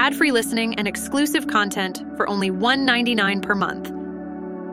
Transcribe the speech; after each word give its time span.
Ad-free 0.00 0.32
listening 0.32 0.74
and 0.76 0.88
exclusive 0.88 1.46
content 1.46 2.02
for 2.16 2.26
only 2.26 2.50
$1.99 2.50 3.42
per 3.42 3.54
month. 3.54 3.92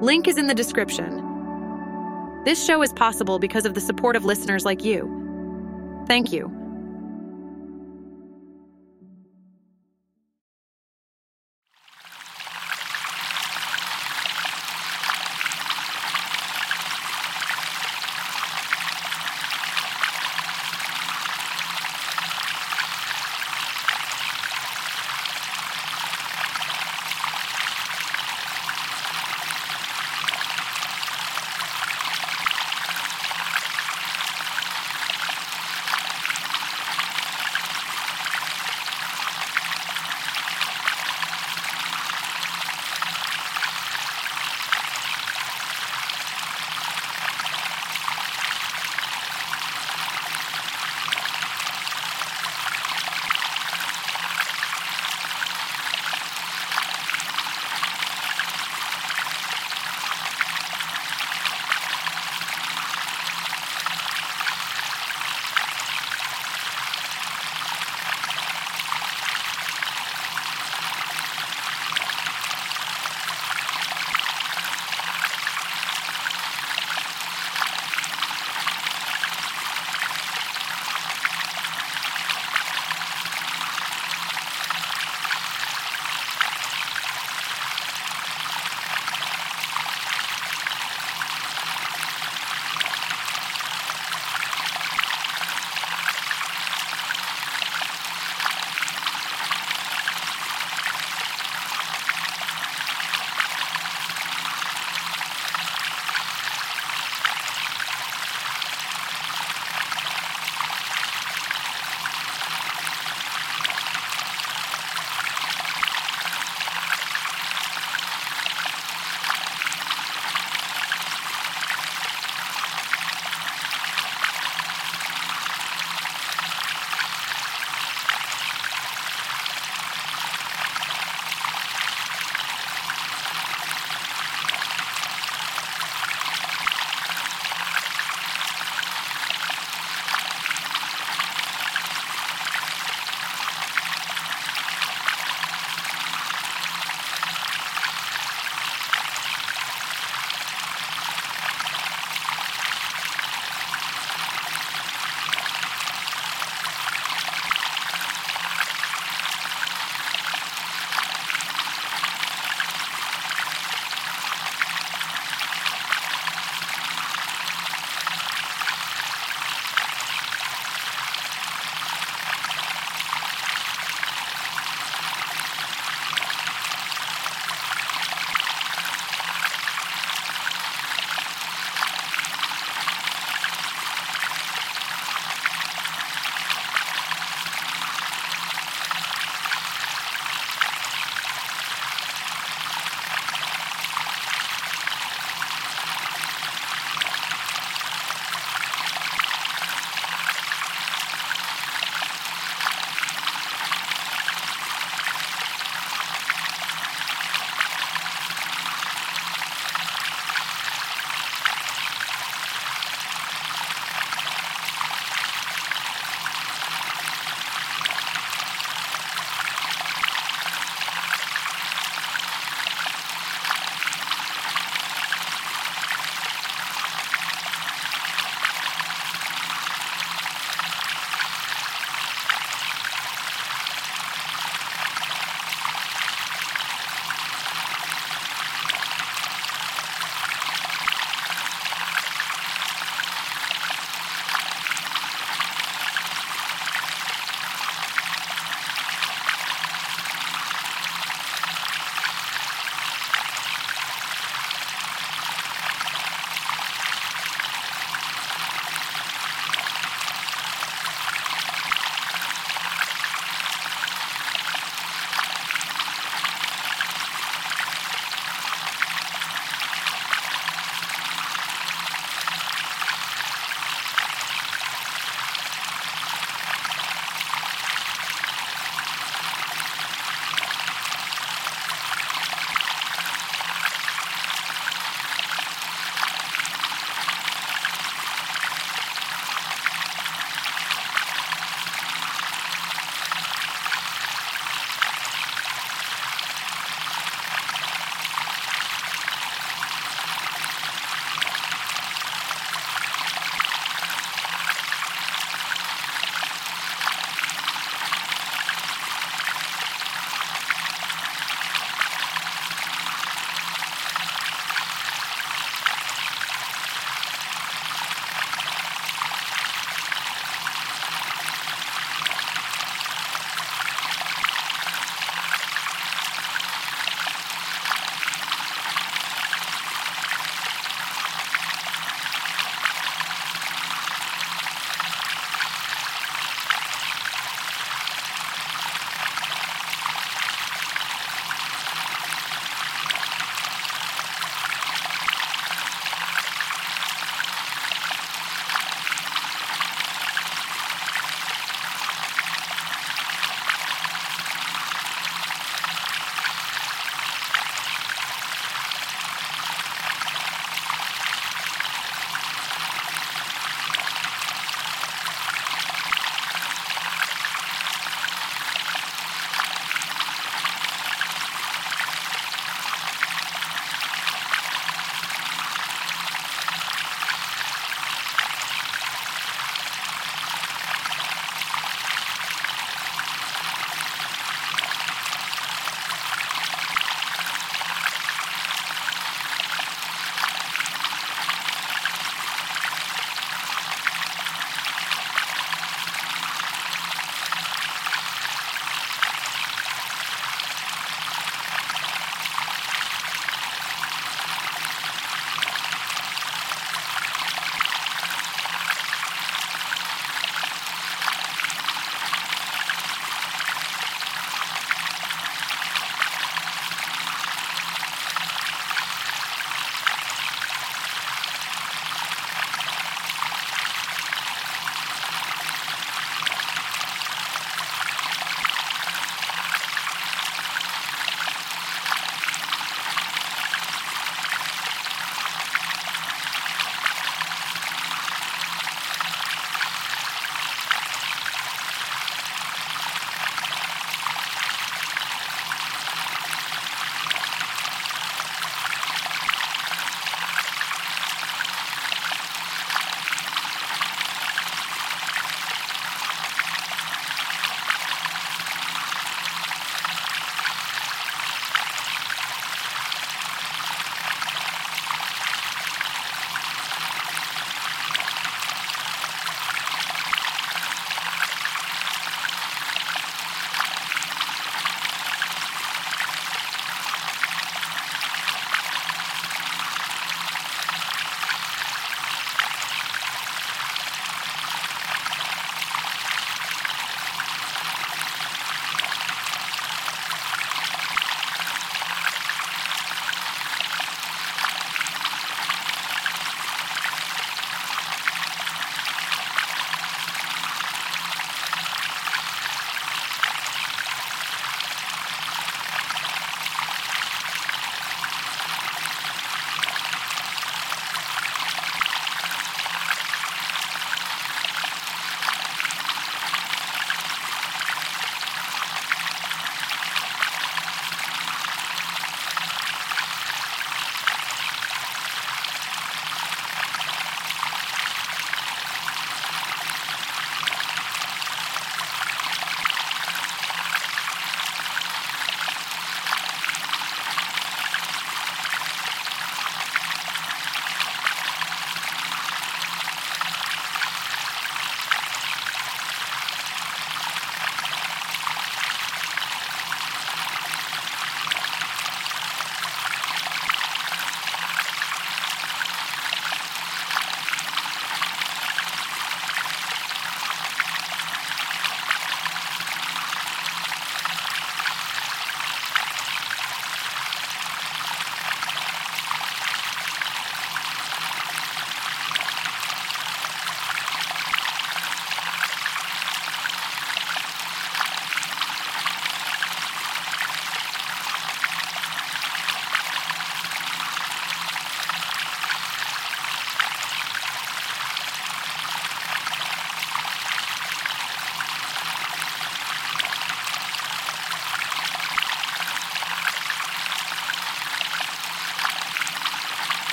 Link 0.00 0.28
is 0.28 0.38
in 0.38 0.46
the 0.46 0.54
description. 0.54 1.20
This 2.44 2.64
show 2.64 2.80
is 2.80 2.92
possible 2.92 3.40
because 3.40 3.66
of 3.66 3.74
the 3.74 3.80
support 3.80 4.14
of 4.14 4.24
listeners 4.24 4.64
like 4.64 4.84
you. 4.84 6.04
Thank 6.06 6.32
you. 6.32 6.65